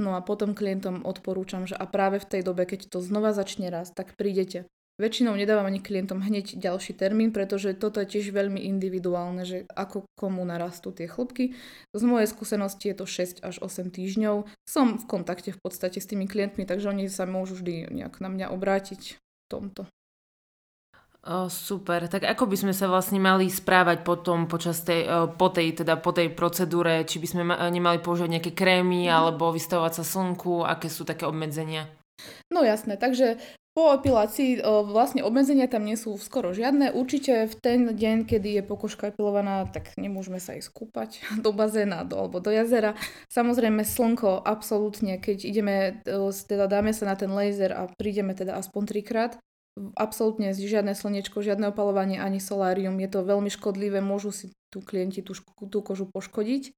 No 0.00 0.16
a 0.16 0.24
potom 0.24 0.56
klientom 0.56 1.04
odporúčam, 1.04 1.68
že 1.68 1.76
a 1.76 1.84
práve 1.84 2.24
v 2.24 2.28
tej 2.28 2.42
dobe, 2.48 2.64
keď 2.64 2.88
to 2.88 3.04
znova 3.04 3.36
začne 3.36 3.68
rásť, 3.68 3.92
tak 4.00 4.08
prídete 4.16 4.64
Väčšinou 5.00 5.32
nedávam 5.32 5.64
ani 5.64 5.80
klientom 5.80 6.20
hneď 6.20 6.60
ďalší 6.60 6.92
termín, 6.92 7.32
pretože 7.32 7.72
toto 7.72 8.04
je 8.04 8.20
tiež 8.20 8.36
veľmi 8.36 8.60
individuálne, 8.68 9.48
že 9.48 9.64
ako 9.72 10.04
komu 10.12 10.44
narastú 10.44 10.92
tie 10.92 11.08
chlopky. 11.08 11.56
Z 11.96 12.02
mojej 12.04 12.28
skúsenosti 12.28 12.92
je 12.92 12.96
to 13.00 13.06
6 13.08 13.40
až 13.40 13.56
8 13.64 13.88
týždňov. 13.88 14.44
Som 14.68 15.00
v 15.00 15.04
kontakte 15.08 15.56
v 15.56 15.60
podstate 15.64 16.04
s 16.04 16.06
tými 16.06 16.28
klientmi, 16.28 16.68
takže 16.68 16.92
oni 16.92 17.08
sa 17.08 17.24
môžu 17.24 17.56
vždy 17.56 17.88
nejak 17.88 18.20
na 18.20 18.28
mňa 18.28 18.52
obrátiť 18.52 19.16
v 19.16 19.44
tomto. 19.48 19.88
O, 21.20 21.52
super, 21.52 22.08
tak 22.08 22.24
ako 22.24 22.48
by 22.48 22.56
sme 22.56 22.72
sa 22.72 22.88
vlastne 22.88 23.20
mali 23.20 23.52
správať 23.52 24.00
potom 24.00 24.48
počas 24.48 24.80
tej, 24.80 25.04
po 25.36 25.52
tej, 25.52 25.84
teda 25.84 26.00
po 26.00 26.16
tej 26.16 26.32
procedúre, 26.32 27.04
či 27.04 27.20
by 27.20 27.26
sme 27.28 27.42
nemali 27.68 28.00
používať 28.00 28.30
nejaké 28.40 28.52
krémy 28.56 29.04
mm. 29.04 29.12
alebo 29.12 29.52
vystavovať 29.52 30.00
sa 30.00 30.04
slnku, 30.04 30.64
aké 30.64 30.88
sú 30.88 31.04
také 31.04 31.28
obmedzenia? 31.28 31.88
No 32.48 32.64
jasné, 32.64 32.96
takže 32.96 33.36
po 33.80 33.96
epilácii 33.96 34.60
vlastne 34.92 35.24
obmedzenia 35.24 35.64
tam 35.64 35.88
nie 35.88 35.96
sú 35.96 36.20
skoro 36.20 36.52
žiadne. 36.52 36.92
Určite 36.92 37.48
v 37.48 37.54
ten 37.56 37.80
deň, 37.96 38.28
kedy 38.28 38.60
je 38.60 38.62
pokožka 38.62 39.08
epilovaná, 39.08 39.64
tak 39.64 39.96
nemôžeme 39.96 40.36
sa 40.36 40.52
ísť 40.52 40.68
kúpať 40.68 41.24
do 41.44 41.48
bazéna 41.56 42.04
do, 42.04 42.20
alebo 42.20 42.44
do 42.44 42.52
jazera. 42.52 42.92
Samozrejme 43.32 43.80
slnko, 43.80 44.44
absolútne, 44.44 45.16
keď 45.16 45.48
ideme, 45.48 46.04
teda 46.44 46.68
dáme 46.68 46.92
sa 46.92 47.08
na 47.08 47.16
ten 47.16 47.32
laser 47.32 47.72
a 47.72 47.88
prídeme 47.96 48.36
teda 48.36 48.60
aspoň 48.60 48.82
trikrát, 48.84 49.32
absolútne 49.96 50.52
žiadne 50.52 50.92
slnečko, 50.92 51.40
žiadne 51.40 51.72
opalovanie 51.72 52.20
ani 52.20 52.36
solárium. 52.36 53.00
Je 53.00 53.08
to 53.08 53.24
veľmi 53.24 53.48
škodlivé, 53.48 54.04
môžu 54.04 54.28
si 54.28 54.52
tu 54.68 54.84
klienti 54.84 55.24
tú, 55.24 55.32
tú 55.72 55.80
kožu 55.80 56.04
poškodiť. 56.04 56.76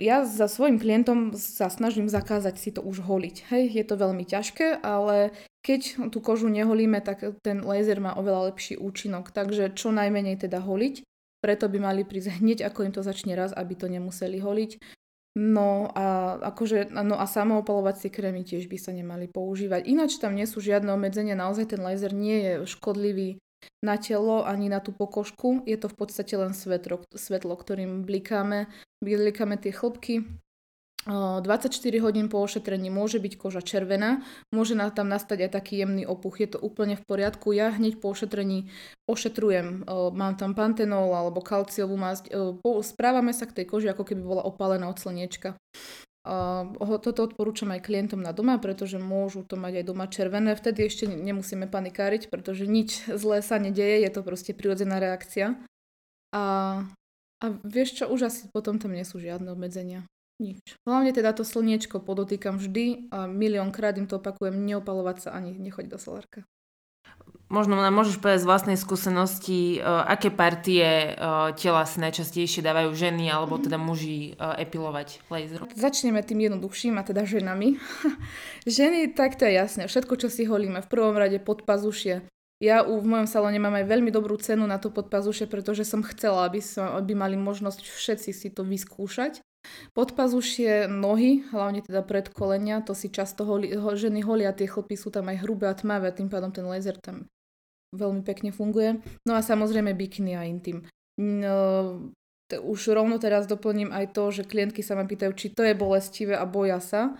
Ja 0.00 0.24
za 0.24 0.48
svojim 0.48 0.80
klientom 0.80 1.36
sa 1.36 1.68
snažím 1.68 2.08
zakázať 2.08 2.56
si 2.56 2.72
to 2.72 2.80
už 2.80 3.04
holiť. 3.04 3.52
Hej, 3.52 3.64
je 3.76 3.84
to 3.84 4.00
veľmi 4.00 4.24
ťažké, 4.24 4.80
ale 4.80 5.36
keď 5.60 6.08
tú 6.08 6.24
kožu 6.24 6.48
neholíme, 6.48 7.04
tak 7.04 7.36
ten 7.44 7.60
laser 7.60 8.00
má 8.00 8.16
oveľa 8.16 8.48
lepší 8.48 8.80
účinok. 8.80 9.28
Takže 9.28 9.76
čo 9.76 9.92
najmenej 9.92 10.40
teda 10.40 10.64
holiť. 10.64 11.04
Preto 11.40 11.68
by 11.68 11.78
mali 11.80 12.04
prísť 12.04 12.40
hneď, 12.40 12.68
ako 12.68 12.88
im 12.88 12.92
to 12.96 13.04
začne 13.04 13.36
raz, 13.36 13.52
aby 13.52 13.76
to 13.76 13.88
nemuseli 13.88 14.40
holiť. 14.40 14.80
No 15.36 15.88
a, 15.94 16.36
akože, 16.40 16.90
no 16.90 17.16
a 17.16 17.24
samoopalovacie 17.28 18.10
krémy 18.10 18.44
tiež 18.44 18.66
by 18.66 18.76
sa 18.80 18.92
nemali 18.92 19.28
používať. 19.28 19.86
Ináč 19.88 20.16
tam 20.16 20.36
nie 20.36 20.48
sú 20.48 20.64
žiadne 20.64 20.90
obmedzenia, 20.92 21.38
naozaj 21.38 21.76
ten 21.76 21.80
laser 21.80 22.12
nie 22.16 22.40
je 22.40 22.52
škodlivý 22.66 23.40
na 23.80 23.96
telo 24.00 24.44
ani 24.46 24.68
na 24.68 24.78
tú 24.78 24.92
pokožku. 24.92 25.64
Je 25.66 25.76
to 25.80 25.88
v 25.88 25.96
podstate 25.96 26.36
len 26.36 26.52
svetlo, 26.52 27.04
svetlo 27.12 27.56
ktorým 27.56 28.04
blikáme. 28.06 28.68
Blikáme 29.00 29.56
tie 29.56 29.72
chlopky. 29.72 30.28
24 31.08 31.72
hodín 32.04 32.28
po 32.28 32.44
ošetrení 32.44 32.92
môže 32.92 33.16
byť 33.24 33.40
koža 33.40 33.64
červená, 33.64 34.20
môže 34.52 34.76
tam 34.92 35.08
nastať 35.08 35.48
aj 35.48 35.50
taký 35.56 35.80
jemný 35.80 36.04
opuch, 36.04 36.44
je 36.44 36.52
to 36.52 36.60
úplne 36.60 36.92
v 36.92 37.00
poriadku. 37.08 37.56
Ja 37.56 37.72
hneď 37.72 38.04
po 38.04 38.12
ošetrení 38.12 38.68
ošetrujem, 39.08 39.88
mám 39.88 40.36
tam 40.36 40.52
pantenol 40.52 41.16
alebo 41.16 41.40
kalciovú 41.40 41.96
masť, 41.96 42.28
správame 42.84 43.32
sa 43.32 43.48
k 43.48 43.64
tej 43.64 43.72
koži, 43.72 43.88
ako 43.88 44.12
keby 44.12 44.20
bola 44.20 44.44
opálená 44.44 44.92
od 44.92 45.00
slniečka. 45.00 45.56
Uh, 46.20 47.00
toto 47.00 47.24
odporúčam 47.24 47.72
aj 47.72 47.80
klientom 47.80 48.20
na 48.20 48.36
doma, 48.36 48.60
pretože 48.60 49.00
môžu 49.00 49.40
to 49.40 49.56
mať 49.56 49.80
aj 49.80 49.84
doma 49.88 50.04
červené. 50.04 50.52
Vtedy 50.52 50.84
ešte 50.84 51.08
nemusíme 51.08 51.64
panikáriť, 51.64 52.28
pretože 52.28 52.68
nič 52.68 53.08
zlé 53.08 53.40
sa 53.40 53.56
nedeje, 53.56 54.04
je 54.04 54.10
to 54.12 54.20
proste 54.20 54.52
prirodzená 54.52 55.00
reakcia. 55.00 55.56
A, 56.36 56.44
a 57.40 57.46
vieš 57.64 58.04
čo, 58.04 58.04
už 58.12 58.28
asi 58.28 58.52
potom 58.52 58.76
tam 58.76 58.92
nie 58.92 59.04
sú 59.08 59.16
žiadne 59.16 59.48
obmedzenia. 59.48 60.04
Nič. 60.40 60.76
Hlavne 60.84 61.12
teda 61.12 61.32
to 61.32 61.44
slniečko 61.44 62.00
podotýkam 62.00 62.56
vždy 62.60 63.12
a 63.12 63.28
miliónkrát 63.28 63.96
im 63.96 64.08
to 64.08 64.20
opakujem, 64.20 64.56
neopalovať 64.64 65.16
sa 65.24 65.28
ani 65.36 65.56
nechoď 65.56 65.96
do 65.96 65.98
solárka. 66.00 66.44
Možno 67.50 67.74
nám 67.74 67.90
môžeš 67.90 68.22
povedať 68.22 68.46
z 68.46 68.48
vlastnej 68.48 68.78
skúsenosti, 68.78 69.82
uh, 69.82 70.06
aké 70.06 70.30
partie 70.30 71.18
tela 71.58 71.82
si 71.82 71.98
najčastejšie 71.98 72.62
dávajú 72.62 72.94
ženy 72.94 73.26
alebo 73.26 73.58
teda 73.58 73.74
muži 73.74 74.38
uh, 74.38 74.54
epilovať 74.54 75.26
laserom? 75.26 75.66
Začneme 75.74 76.22
tým 76.22 76.46
jednoduchším 76.46 76.94
a 76.96 77.02
teda 77.02 77.26
ženami. 77.26 77.82
Ženy, 78.70 79.18
tak 79.18 79.34
to 79.34 79.50
je 79.50 79.58
jasné. 79.58 79.90
Všetko, 79.90 80.14
čo 80.14 80.30
si 80.30 80.46
holíme, 80.46 80.78
v 80.78 80.86
prvom 80.94 81.18
rade 81.18 81.42
podpazušie. 81.42 82.22
Ja 82.62 82.86
v 82.86 83.02
mojom 83.02 83.26
salóne 83.26 83.58
mám 83.58 83.74
aj 83.74 83.88
veľmi 83.88 84.14
dobrú 84.14 84.38
cenu 84.38 84.68
na 84.70 84.78
to 84.78 84.94
podpazušie, 84.94 85.50
pretože 85.50 85.82
som 85.82 86.06
chcela, 86.06 86.46
aby, 86.46 86.62
som, 86.62 86.92
aby 87.02 87.18
mali 87.18 87.34
možnosť 87.34 87.82
všetci 87.82 88.30
si 88.30 88.48
to 88.54 88.62
vyskúšať. 88.62 89.42
Podpazušie 89.96 90.86
nohy, 90.86 91.42
hlavne 91.50 91.82
teda 91.82 92.06
predkolenia, 92.06 92.84
to 92.84 92.94
si 92.94 93.10
často 93.10 93.42
holi, 93.42 93.74
ho, 93.74 93.90
ženy 93.96 94.22
holia, 94.22 94.54
tie 94.54 94.70
chlpy 94.70 94.94
sú 94.94 95.10
tam 95.10 95.32
aj 95.32 95.40
hrubé 95.42 95.72
a 95.72 95.74
tmavé, 95.74 96.14
tým 96.14 96.30
pádom 96.30 96.52
ten 96.52 96.68
laser 96.68 96.94
tam 97.00 97.26
veľmi 97.94 98.22
pekne 98.22 98.50
funguje. 98.54 99.02
No 99.26 99.34
a 99.34 99.40
samozrejme 99.42 99.94
bikiny 99.94 100.32
a 100.38 100.46
intim. 100.46 100.86
No, 101.20 101.98
už 102.50 102.96
rovno 102.96 103.22
teraz 103.22 103.46
doplním 103.46 103.94
aj 103.94 104.16
to, 104.16 104.34
že 104.34 104.48
klientky 104.48 104.82
sa 104.82 104.98
ma 104.98 105.06
pýtajú, 105.06 105.32
či 105.38 105.54
to 105.54 105.62
je 105.62 105.78
bolestivé 105.78 106.34
a 106.34 106.48
boja 106.48 106.82
sa. 106.82 107.14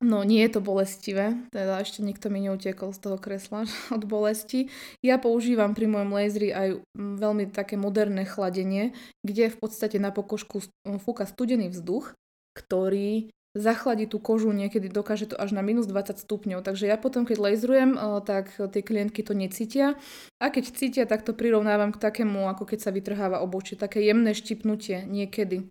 No 0.00 0.24
nie 0.24 0.40
je 0.48 0.56
to 0.56 0.64
bolestivé, 0.64 1.36
teda 1.52 1.76
ešte 1.84 2.00
nikto 2.00 2.32
mi 2.32 2.40
neutiekol 2.40 2.96
z 2.96 3.04
toho 3.04 3.18
kresla 3.20 3.68
od 3.96 4.02
bolesti. 4.08 4.72
Ja 5.04 5.20
používam 5.20 5.76
pri 5.76 5.92
mojom 5.92 6.16
lasery 6.16 6.56
aj 6.56 6.68
veľmi 6.96 7.52
také 7.52 7.76
moderné 7.76 8.24
chladenie, 8.24 8.96
kde 9.20 9.52
v 9.52 9.56
podstate 9.60 10.00
na 10.00 10.08
pokožku 10.08 10.64
fúka 11.04 11.28
studený 11.28 11.68
vzduch, 11.68 12.16
ktorý 12.56 13.28
zachladí 13.54 14.06
tú 14.06 14.22
kožu, 14.22 14.54
niekedy 14.54 14.86
dokáže 14.86 15.34
to 15.34 15.36
až 15.38 15.50
na 15.50 15.62
minus 15.62 15.90
20 15.90 16.22
stupňov. 16.22 16.62
Takže 16.62 16.86
ja 16.86 16.94
potom, 16.94 17.26
keď 17.26 17.50
laserujem, 17.50 17.90
eh, 17.98 18.00
tak 18.22 18.54
tie 18.54 18.82
klientky 18.82 19.26
to 19.26 19.34
necítia. 19.34 19.98
A 20.38 20.54
keď 20.54 20.64
cítia, 20.70 21.04
tak 21.06 21.26
to 21.26 21.34
prirovnávam 21.34 21.90
k 21.90 21.98
takému, 21.98 22.46
ako 22.46 22.64
keď 22.64 22.78
sa 22.78 22.90
vytrháva 22.94 23.42
obočie, 23.42 23.74
také 23.74 24.06
jemné 24.06 24.32
štipnutie 24.32 25.02
niekedy. 25.06 25.66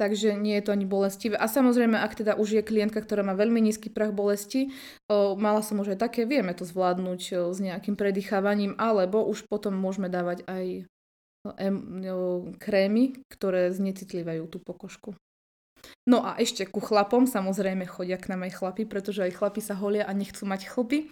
Takže 0.00 0.32
nie 0.32 0.56
je 0.56 0.64
to 0.64 0.72
ani 0.72 0.88
bolestivé. 0.88 1.36
A 1.36 1.44
samozrejme, 1.44 1.92
ak 2.00 2.24
teda 2.24 2.32
už 2.32 2.56
je 2.56 2.62
klientka, 2.64 3.04
ktorá 3.04 3.20
má 3.20 3.36
veľmi 3.36 3.60
nízky 3.60 3.92
prach 3.92 4.10
bolesti, 4.10 4.70
eh, 4.70 5.34
mala 5.38 5.62
som 5.62 5.78
už 5.78 5.94
aj 5.94 5.98
také, 6.02 6.26
vieme 6.26 6.50
to 6.56 6.66
zvládnuť 6.66 7.20
eh, 7.30 7.36
s 7.54 7.58
nejakým 7.62 7.94
predýchávaním, 7.94 8.74
alebo 8.74 9.22
už 9.22 9.46
potom 9.46 9.76
môžeme 9.76 10.10
dávať 10.10 10.42
aj 10.50 10.88
krémy, 12.60 13.16
ktoré 13.32 13.72
znecitlivajú 13.72 14.44
tú 14.44 14.60
pokožku. 14.60 15.16
No 16.10 16.26
a 16.26 16.34
ešte 16.42 16.66
ku 16.66 16.82
chlapom, 16.82 17.30
samozrejme 17.30 17.86
chodia 17.86 18.18
k 18.18 18.34
nám 18.34 18.50
aj 18.50 18.58
chlapi, 18.58 18.82
pretože 18.82 19.22
aj 19.22 19.38
chlapi 19.38 19.62
sa 19.62 19.78
holia 19.78 20.02
a 20.02 20.10
nechcú 20.10 20.42
mať 20.42 20.66
chlpy. 20.66 21.06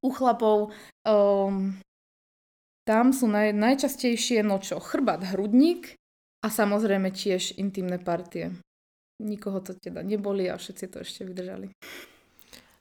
U 0.00 0.08
chlapov 0.08 0.72
um, 1.04 1.76
tam 2.88 3.12
sú 3.12 3.28
naj, 3.28 3.52
najčastejšie 3.52 4.40
no 4.40 4.56
čo, 4.56 4.80
chrbát, 4.80 5.20
hrudník 5.20 5.92
a 6.40 6.48
samozrejme 6.48 7.12
tiež 7.12 7.60
intimné 7.60 8.00
partie. 8.00 8.56
Nikoho 9.20 9.60
to 9.60 9.76
teda 9.76 10.00
neboli 10.00 10.48
a 10.48 10.56
všetci 10.56 10.84
to 10.88 11.04
ešte 11.04 11.28
vydržali. 11.28 11.68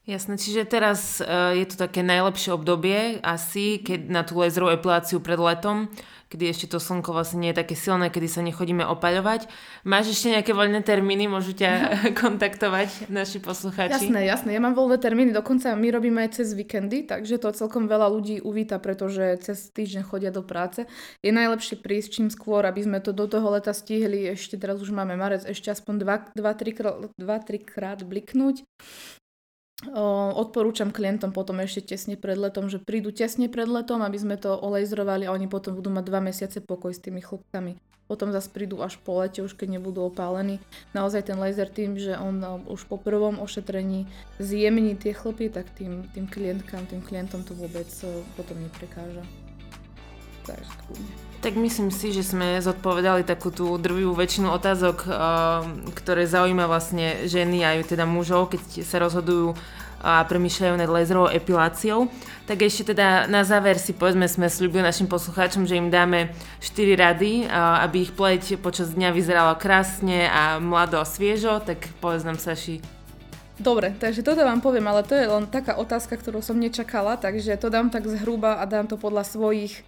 Jasné, 0.05 0.37
čiže 0.37 0.69
teraz 0.69 1.17
uh, 1.17 1.57
je 1.57 1.65
to 1.65 1.81
také 1.81 2.05
najlepšie 2.05 2.53
obdobie 2.53 3.17
asi, 3.25 3.81
keď 3.81 3.99
na 4.05 4.21
tú 4.21 4.37
laserovú 4.37 4.77
epiláciu 4.77 5.17
pred 5.17 5.41
letom, 5.41 5.89
kedy 6.29 6.45
ešte 6.45 6.69
to 6.69 6.77
slnko 6.77 7.09
vlastne 7.09 7.41
nie 7.41 7.49
je 7.49 7.65
také 7.65 7.73
silné, 7.73 8.13
kedy 8.13 8.29
sa 8.29 8.45
nechodíme 8.45 8.85
opaľovať. 8.85 9.49
Máš 9.81 10.13
ešte 10.13 10.37
nejaké 10.37 10.53
voľné 10.53 10.85
termíny, 10.85 11.25
môžu 11.25 11.57
ťa 11.57 11.89
kontaktovať 12.21 13.09
naši 13.09 13.41
poslucháči? 13.41 14.05
Jasné, 14.05 14.29
jasné, 14.29 14.53
ja 14.53 14.61
mám 14.61 14.77
voľné 14.77 15.01
termíny, 15.01 15.33
dokonca 15.33 15.73
my 15.73 15.87
robíme 15.89 16.21
aj 16.21 16.37
cez 16.37 16.53
víkendy, 16.53 17.09
takže 17.09 17.41
to 17.41 17.49
celkom 17.57 17.89
veľa 17.89 18.05
ľudí 18.05 18.45
uvíta, 18.45 18.77
pretože 18.77 19.41
cez 19.41 19.73
týždeň 19.73 20.05
chodia 20.05 20.29
do 20.29 20.45
práce. 20.45 20.85
Je 21.25 21.33
najlepšie 21.33 21.81
prísť 21.81 22.21
čím 22.21 22.27
skôr, 22.29 22.61
aby 22.69 22.85
sme 22.85 23.01
to 23.01 23.09
do 23.09 23.25
toho 23.25 23.57
leta 23.57 23.73
stihli, 23.73 24.29
ešte 24.29 24.53
teraz 24.53 24.77
už 24.85 24.93
máme 24.93 25.17
marec, 25.17 25.49
ešte 25.49 25.73
aspoň 25.73 26.29
2-3 26.37 27.17
krát 27.65 28.05
bliknúť 28.05 28.61
odporúčam 30.39 30.87
klientom 30.87 31.35
potom 31.35 31.59
ešte 31.59 31.95
tesne 31.95 32.15
pred 32.15 32.39
letom, 32.39 32.71
že 32.71 32.79
prídu 32.79 33.11
tesne 33.11 33.51
pred 33.51 33.67
letom, 33.67 33.99
aby 33.99 34.15
sme 34.15 34.39
to 34.39 34.55
olejzrovali 34.55 35.27
a 35.27 35.35
oni 35.35 35.51
potom 35.51 35.75
budú 35.75 35.91
mať 35.91 36.03
dva 36.07 36.23
mesiace 36.23 36.63
pokoj 36.63 36.95
s 36.95 37.03
tými 37.03 37.19
chlopkami. 37.19 37.75
potom 38.05 38.29
zase 38.29 38.53
prídu 38.53 38.85
až 38.85 39.01
po 39.01 39.17
lete, 39.17 39.41
už 39.41 39.57
keď 39.57 39.81
nebudú 39.81 40.05
opálení. 40.05 40.61
Naozaj 40.93 41.25
ten 41.25 41.41
laser 41.41 41.65
tým, 41.65 41.97
že 41.97 42.13
on 42.13 42.37
e, 42.37 42.47
už 42.69 42.85
po 42.85 43.01
prvom 43.01 43.41
ošetrení 43.41 44.05
zjemní 44.37 44.93
tie 44.93 45.09
chlpy, 45.09 45.49
tak 45.49 45.65
tým, 45.73 46.05
tým 46.13 46.29
klientkám, 46.29 46.85
tým 46.85 47.01
klientom 47.01 47.41
to 47.41 47.57
vôbec 47.57 47.89
potom 48.37 48.61
neprekáža. 48.61 49.25
Takže 50.45 50.73
tak 51.45 51.61
myslím 51.61 51.93
si, 51.93 52.09
že 52.09 52.25
sme 52.25 52.57
zodpovedali 52.57 53.21
takú 53.21 53.53
tú 53.53 53.77
drvivú 53.77 54.17
väčšinu 54.17 54.49
otázok, 54.49 55.05
ktoré 55.93 56.25
zaujíma 56.25 56.65
vlastne 56.65 57.29
ženy 57.29 57.61
aj 57.61 57.93
teda 57.93 58.09
mužov, 58.09 58.49
keď 58.49 58.81
sa 58.81 58.97
rozhodujú 58.97 59.53
a 60.01 60.25
premýšľajú 60.25 60.73
nad 60.73 60.89
laserovou 60.89 61.29
epiláciou. 61.29 62.09
Tak 62.49 62.65
ešte 62.65 62.97
teda 62.97 63.29
na 63.29 63.45
záver 63.45 63.77
si 63.77 63.93
povedzme, 63.93 64.25
sme 64.25 64.49
slúbili 64.49 64.81
našim 64.81 65.05
poslucháčom, 65.05 65.69
že 65.69 65.77
im 65.77 65.93
dáme 65.93 66.33
4 66.65 66.97
rady, 66.97 67.45
aby 67.53 68.09
ich 68.09 68.17
pleť 68.17 68.57
počas 68.57 68.97
dňa 68.97 69.13
vyzerala 69.13 69.53
krásne 69.53 70.25
a 70.25 70.57
mlado 70.57 70.97
a 70.97 71.05
sviežo, 71.05 71.61
tak 71.61 71.93
povedz 72.01 72.25
nám 72.25 72.41
Saši. 72.41 72.81
Dobre, 73.61 73.93
takže 74.01 74.25
toto 74.25 74.41
vám 74.41 74.65
poviem, 74.65 74.89
ale 74.89 75.05
to 75.05 75.13
je 75.13 75.29
len 75.29 75.45
taká 75.45 75.77
otázka, 75.77 76.17
ktorú 76.17 76.41
som 76.41 76.57
nečakala, 76.57 77.21
takže 77.21 77.53
to 77.61 77.69
dám 77.69 77.93
tak 77.93 78.09
zhruba 78.09 78.57
a 78.57 78.65
dám 78.65 78.89
to 78.89 78.97
podľa 78.97 79.29
svojich 79.29 79.85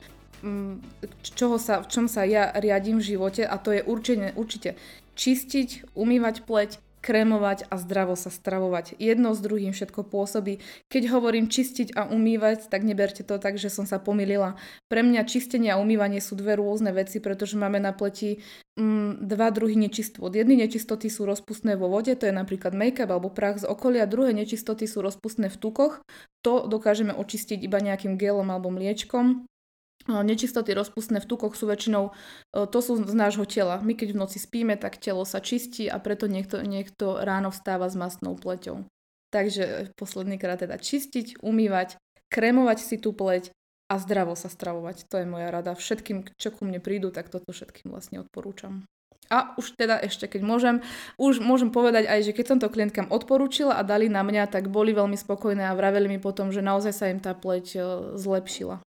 čoho 1.23 1.57
sa, 1.57 1.81
v 1.81 1.87
čom 1.89 2.05
sa 2.05 2.23
ja 2.23 2.53
riadím 2.53 3.01
v 3.01 3.15
živote 3.15 3.43
a 3.45 3.55
to 3.57 3.73
je 3.73 3.81
určite, 3.81 4.33
určite 4.37 4.69
čistiť, 5.17 5.97
umývať 5.97 6.45
pleť, 6.45 6.71
krémovať 7.07 7.71
a 7.71 7.79
zdravo 7.79 8.19
sa 8.19 8.27
stravovať. 8.27 8.99
Jedno 8.99 9.31
s 9.31 9.39
druhým 9.39 9.71
všetko 9.71 10.11
pôsobí. 10.11 10.59
Keď 10.91 11.03
hovorím 11.07 11.47
čistiť 11.47 11.95
a 11.95 12.09
umývať, 12.11 12.67
tak 12.67 12.83
neberte 12.83 13.23
to 13.23 13.39
tak, 13.39 13.55
že 13.55 13.71
som 13.71 13.87
sa 13.87 13.95
pomýlila. 13.95 14.59
Pre 14.91 15.01
mňa 15.05 15.23
čistenie 15.23 15.71
a 15.71 15.79
umývanie 15.79 16.19
sú 16.19 16.35
dve 16.35 16.59
rôzne 16.59 16.91
veci, 16.91 17.23
pretože 17.23 17.55
máme 17.55 17.79
na 17.79 17.95
pleti 17.95 18.43
mm, 18.75 19.23
dva 19.23 19.47
druhy 19.55 19.79
nečistot. 19.79 20.35
Jedny 20.35 20.59
nečistoty 20.59 21.07
sú 21.07 21.23
rozpustné 21.23 21.79
vo 21.79 21.87
vode, 21.87 22.11
to 22.17 22.27
je 22.27 22.35
napríklad 22.35 22.75
make-up 22.75 23.07
alebo 23.07 23.31
prach 23.31 23.63
z 23.63 23.65
okolia, 23.69 24.09
druhé 24.09 24.35
nečistoty 24.35 24.83
sú 24.83 24.99
rozpustné 24.99 25.47
v 25.47 25.57
tukoch. 25.57 26.03
To 26.43 26.67
dokážeme 26.67 27.15
očistiť 27.15 27.63
iba 27.63 27.79
nejakým 27.79 28.19
gelom 28.19 28.51
alebo 28.51 28.67
mliečkom 28.67 29.47
Nečistoty 30.07 30.71
rozpustné 30.71 31.19
v 31.19 31.29
tukoch 31.29 31.59
sú 31.59 31.67
väčšinou, 31.67 32.11
e, 32.55 32.65
to 32.67 32.79
sú 32.79 32.95
z 33.03 33.15
nášho 33.15 33.43
tela. 33.43 33.83
My 33.83 33.91
keď 33.91 34.15
v 34.15 34.21
noci 34.23 34.39
spíme, 34.39 34.79
tak 34.79 34.97
telo 34.97 35.27
sa 35.27 35.43
čistí 35.43 35.91
a 35.91 35.99
preto 35.99 36.31
niekto, 36.31 36.63
niekto 36.63 37.19
ráno 37.19 37.51
vstáva 37.51 37.91
s 37.91 37.99
mastnou 37.99 38.39
pleťou. 38.39 38.87
Takže 39.35 39.91
posledný 39.99 40.39
krát 40.39 40.63
teda 40.63 40.79
čistiť, 40.79 41.43
umývať, 41.43 41.99
krémovať 42.31 42.79
si 42.79 42.95
tú 42.95 43.11
pleť 43.11 43.51
a 43.91 43.99
zdravo 43.99 44.35
sa 44.39 44.47
stravovať. 44.47 45.11
To 45.11 45.19
je 45.19 45.27
moja 45.27 45.51
rada. 45.51 45.75
Všetkým, 45.75 46.31
čo 46.39 46.55
ku 46.55 46.63
mne 46.63 46.79
prídu, 46.79 47.11
tak 47.11 47.27
toto 47.27 47.51
všetkým 47.51 47.91
vlastne 47.91 48.23
odporúčam. 48.23 48.87
A 49.27 49.51
už 49.59 49.75
teda 49.75 49.99
ešte, 49.99 50.23
keď 50.31 50.41
môžem, 50.43 50.75
už 51.19 51.43
môžem 51.43 51.67
povedať 51.67 52.07
aj, 52.07 52.31
že 52.31 52.31
keď 52.31 52.45
som 52.47 52.59
to 52.63 52.71
klientkám 52.71 53.11
odporúčila 53.11 53.75
a 53.75 53.83
dali 53.83 54.07
na 54.07 54.23
mňa, 54.23 54.47
tak 54.47 54.71
boli 54.71 54.95
veľmi 54.95 55.19
spokojné 55.19 55.67
a 55.67 55.75
vraveli 55.75 56.07
mi 56.07 56.19
potom, 56.19 56.55
že 56.55 56.63
naozaj 56.63 56.93
sa 56.95 57.11
im 57.11 57.19
tá 57.19 57.35
pleť 57.35 57.67
e, 57.75 57.79
zlepšila. 58.15 58.86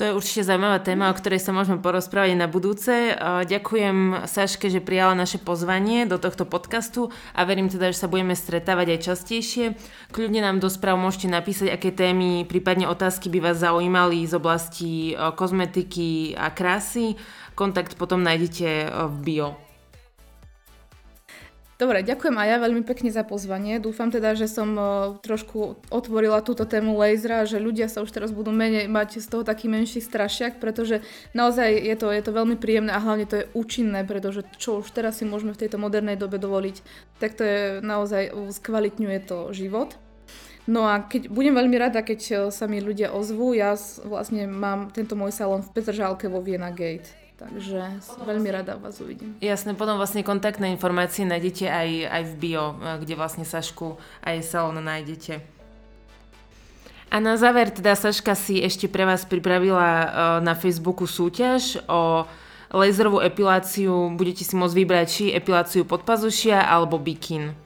To 0.00 0.08
je 0.08 0.16
určite 0.16 0.48
zaujímavá 0.48 0.80
téma, 0.80 1.12
o 1.12 1.18
ktorej 1.18 1.44
sa 1.44 1.52
môžeme 1.52 1.76
porozprávať 1.76 2.32
na 2.32 2.48
budúce. 2.48 3.12
Ďakujem 3.20 4.24
Saške, 4.24 4.72
že 4.72 4.80
prijala 4.80 5.12
naše 5.12 5.36
pozvanie 5.36 6.08
do 6.08 6.16
tohto 6.16 6.48
podcastu 6.48 7.12
a 7.36 7.44
verím 7.44 7.68
teda, 7.68 7.92
že 7.92 8.00
sa 8.00 8.08
budeme 8.08 8.32
stretávať 8.32 8.96
aj 8.96 9.04
častejšie. 9.12 9.76
Kľudne 10.08 10.40
nám 10.40 10.56
do 10.56 10.72
správ 10.72 10.96
môžete 10.96 11.28
napísať, 11.28 11.68
aké 11.68 11.92
témy, 11.92 12.48
prípadne 12.48 12.88
otázky 12.88 13.28
by 13.28 13.52
vás 13.52 13.60
zaujímali 13.60 14.24
z 14.24 14.32
oblasti 14.40 15.12
kozmetiky 15.36 16.32
a 16.32 16.48
krásy. 16.48 17.20
Kontakt 17.52 18.00
potom 18.00 18.24
nájdete 18.24 18.88
v 18.88 19.16
bio. 19.20 19.69
Dobre, 21.80 22.04
ďakujem 22.04 22.36
aj 22.36 22.48
ja 22.52 22.58
veľmi 22.60 22.84
pekne 22.84 23.08
za 23.08 23.24
pozvanie. 23.24 23.80
Dúfam 23.80 24.12
teda, 24.12 24.36
že 24.36 24.52
som 24.52 24.76
uh, 24.76 25.16
trošku 25.24 25.80
otvorila 25.88 26.44
túto 26.44 26.68
tému 26.68 26.92
laser'a, 26.92 27.48
že 27.48 27.56
ľudia 27.56 27.88
sa 27.88 28.04
už 28.04 28.12
teraz 28.12 28.36
budú 28.36 28.52
menej 28.52 28.84
mať 28.84 29.24
z 29.24 29.26
toho 29.32 29.48
taký 29.48 29.72
menší 29.72 30.04
strašiak, 30.04 30.60
pretože 30.60 31.00
naozaj 31.32 31.72
je 31.72 31.96
to, 31.96 32.12
je 32.12 32.20
to 32.20 32.36
veľmi 32.36 32.60
príjemné 32.60 32.92
a 32.92 33.00
hlavne 33.00 33.24
to 33.24 33.40
je 33.40 33.48
účinné, 33.56 34.04
pretože 34.04 34.44
čo 34.60 34.84
už 34.84 34.92
teraz 34.92 35.18
si 35.18 35.24
môžeme 35.24 35.56
v 35.56 35.60
tejto 35.64 35.80
modernej 35.80 36.20
dobe 36.20 36.36
dovoliť, 36.36 36.84
tak 37.16 37.40
to 37.40 37.48
je 37.48 37.60
naozaj, 37.80 38.28
skvalitňuje 38.52 39.18
to 39.24 39.48
život. 39.56 39.96
No 40.68 40.84
a 40.84 41.00
keď, 41.00 41.32
budem 41.32 41.56
veľmi 41.56 41.80
rada, 41.80 42.04
keď 42.04 42.52
sa 42.52 42.68
mi 42.68 42.84
ľudia 42.84 43.16
ozvú. 43.16 43.56
Ja 43.56 43.72
vlastne 44.04 44.44
mám 44.44 44.92
tento 44.92 45.16
môj 45.16 45.32
salón 45.32 45.64
v 45.64 45.72
Petržálke 45.72 46.28
vo 46.28 46.44
Viena 46.44 46.68
Gate. 46.68 47.19
Takže 47.40 48.04
veľmi 48.20 48.52
rada 48.52 48.76
vás 48.76 49.00
uvidím. 49.00 49.32
Jasné, 49.40 49.72
potom 49.72 49.96
vlastne 49.96 50.20
kontaktné 50.20 50.68
informácie 50.76 51.24
nájdete 51.24 51.72
aj, 51.72 51.88
aj 52.12 52.22
v 52.28 52.34
bio, 52.36 52.76
eh, 52.76 53.00
kde 53.00 53.16
vlastne 53.16 53.48
Sašku 53.48 53.96
aj 54.20 54.44
salón 54.44 54.76
nájdete. 54.84 55.40
A 57.10 57.16
na 57.18 57.40
záver 57.40 57.72
teda 57.72 57.96
Saška 57.96 58.36
si 58.36 58.60
ešte 58.60 58.92
pre 58.92 59.08
vás 59.08 59.24
pripravila 59.24 59.88
eh, 59.88 60.06
na 60.44 60.52
Facebooku 60.52 61.08
súťaž 61.08 61.80
o 61.88 62.28
laserovú 62.76 63.24
epiláciu. 63.24 64.12
Budete 64.12 64.44
si 64.44 64.52
môcť 64.52 64.76
vybrať 64.76 65.06
či 65.08 65.24
epiláciu 65.32 65.88
podpazušia 65.88 66.60
alebo 66.60 67.00
bikin. 67.00 67.56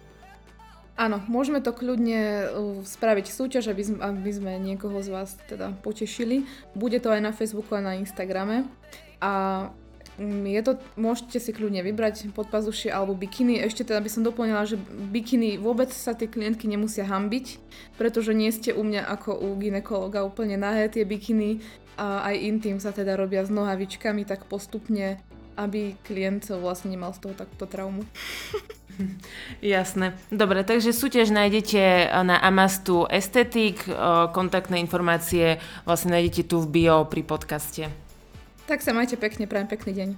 Áno, 0.94 1.18
môžeme 1.26 1.58
to 1.58 1.74
kľudne 1.74 2.22
eh, 2.22 2.46
spraviť 2.87 3.26
súťaž, 3.26 3.74
aby 3.74 3.82
sme, 3.82 3.98
aby 3.98 4.30
sme 4.30 4.52
niekoho 4.62 5.02
z 5.02 5.10
vás 5.10 5.34
teda 5.50 5.74
potešili. 5.82 6.46
Bude 6.78 7.02
to 7.02 7.10
aj 7.10 7.26
na 7.26 7.34
Facebooku 7.34 7.74
a 7.74 7.82
na 7.82 7.98
Instagrame. 7.98 8.70
A 9.24 9.30
mm, 10.20 10.44
je 10.44 10.60
to, 10.60 10.72
môžete 11.00 11.40
si 11.40 11.50
kľudne 11.56 11.80
vybrať 11.80 12.28
podpazušie 12.37 12.92
alebo 12.92 13.16
bikiny. 13.16 13.64
Ešte 13.64 13.88
teda 13.88 14.04
by 14.04 14.10
som 14.12 14.20
doplnila, 14.20 14.68
že 14.68 14.76
bikiny 15.08 15.56
vôbec 15.56 15.88
sa 15.88 16.12
tie 16.12 16.28
klientky 16.28 16.68
nemusia 16.68 17.08
hambiť, 17.08 17.56
pretože 17.96 18.37
nie 18.37 18.52
ste 18.52 18.76
u 18.76 18.84
mňa 18.84 19.08
ako 19.08 19.32
u 19.32 19.56
ginekologa 19.56 20.20
úplne 20.28 20.60
nahé 20.60 20.92
tie 20.92 21.08
bikiny 21.08 21.64
a 21.96 22.28
aj 22.28 22.37
intim 22.37 22.76
sa 22.82 22.92
teda 22.92 23.16
robia 23.16 23.46
s 23.46 23.50
nohavičkami 23.54 24.28
tak 24.28 24.44
postupne, 24.44 25.22
aby 25.56 25.94
klient 26.04 26.50
vlastne 26.52 26.92
nemal 26.92 27.14
z 27.16 27.24
toho 27.24 27.34
takto 27.38 27.64
traumu. 27.64 28.04
Jasné. 29.62 30.14
Dobre, 30.30 30.62
takže 30.62 30.94
súťaž 30.94 31.34
nájdete 31.34 32.14
na 32.22 32.38
Amastu 32.38 33.06
Estetik, 33.10 33.82
kontaktné 34.30 34.78
informácie 34.78 35.58
vlastne 35.82 36.14
nájdete 36.18 36.50
tu 36.50 36.62
v 36.62 36.70
bio 36.70 36.96
pri 37.06 37.26
podcaste. 37.26 38.04
Tak 38.64 38.81
sa 38.81 38.96
majte 38.96 39.20
pekne, 39.20 39.44
prajem 39.44 39.68
pekný 39.68 39.92
deň. 39.92 40.09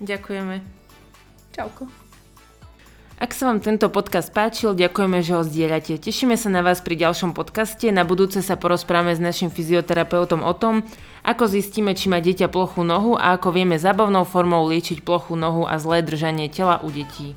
Ďakujeme. 0.00 0.64
Čauko. 1.52 1.84
Ak 3.20 3.36
sa 3.36 3.52
vám 3.52 3.60
tento 3.60 3.92
podcast 3.92 4.32
páčil, 4.32 4.72
ďakujeme, 4.72 5.20
že 5.20 5.36
ho 5.36 5.44
zdieľate. 5.44 6.00
Tešíme 6.00 6.40
sa 6.40 6.48
na 6.48 6.64
vás 6.64 6.80
pri 6.80 6.96
ďalšom 6.96 7.36
podcaste. 7.36 7.92
Na 7.92 8.08
budúce 8.08 8.40
sa 8.40 8.56
porozprávame 8.56 9.12
s 9.12 9.20
našim 9.20 9.52
fyzioterapeutom 9.52 10.40
o 10.40 10.56
tom, 10.56 10.80
ako 11.20 11.44
zistíme, 11.44 11.92
či 11.92 12.08
má 12.08 12.24
dieťa 12.24 12.48
plochú 12.48 12.80
nohu 12.80 13.20
a 13.20 13.36
ako 13.36 13.52
vieme 13.52 13.76
zabavnou 13.76 14.24
formou 14.24 14.64
liečiť 14.64 15.04
plochú 15.04 15.36
nohu 15.36 15.68
a 15.68 15.76
zlé 15.76 16.00
držanie 16.00 16.48
tela 16.48 16.80
u 16.80 16.88
detí. 16.88 17.36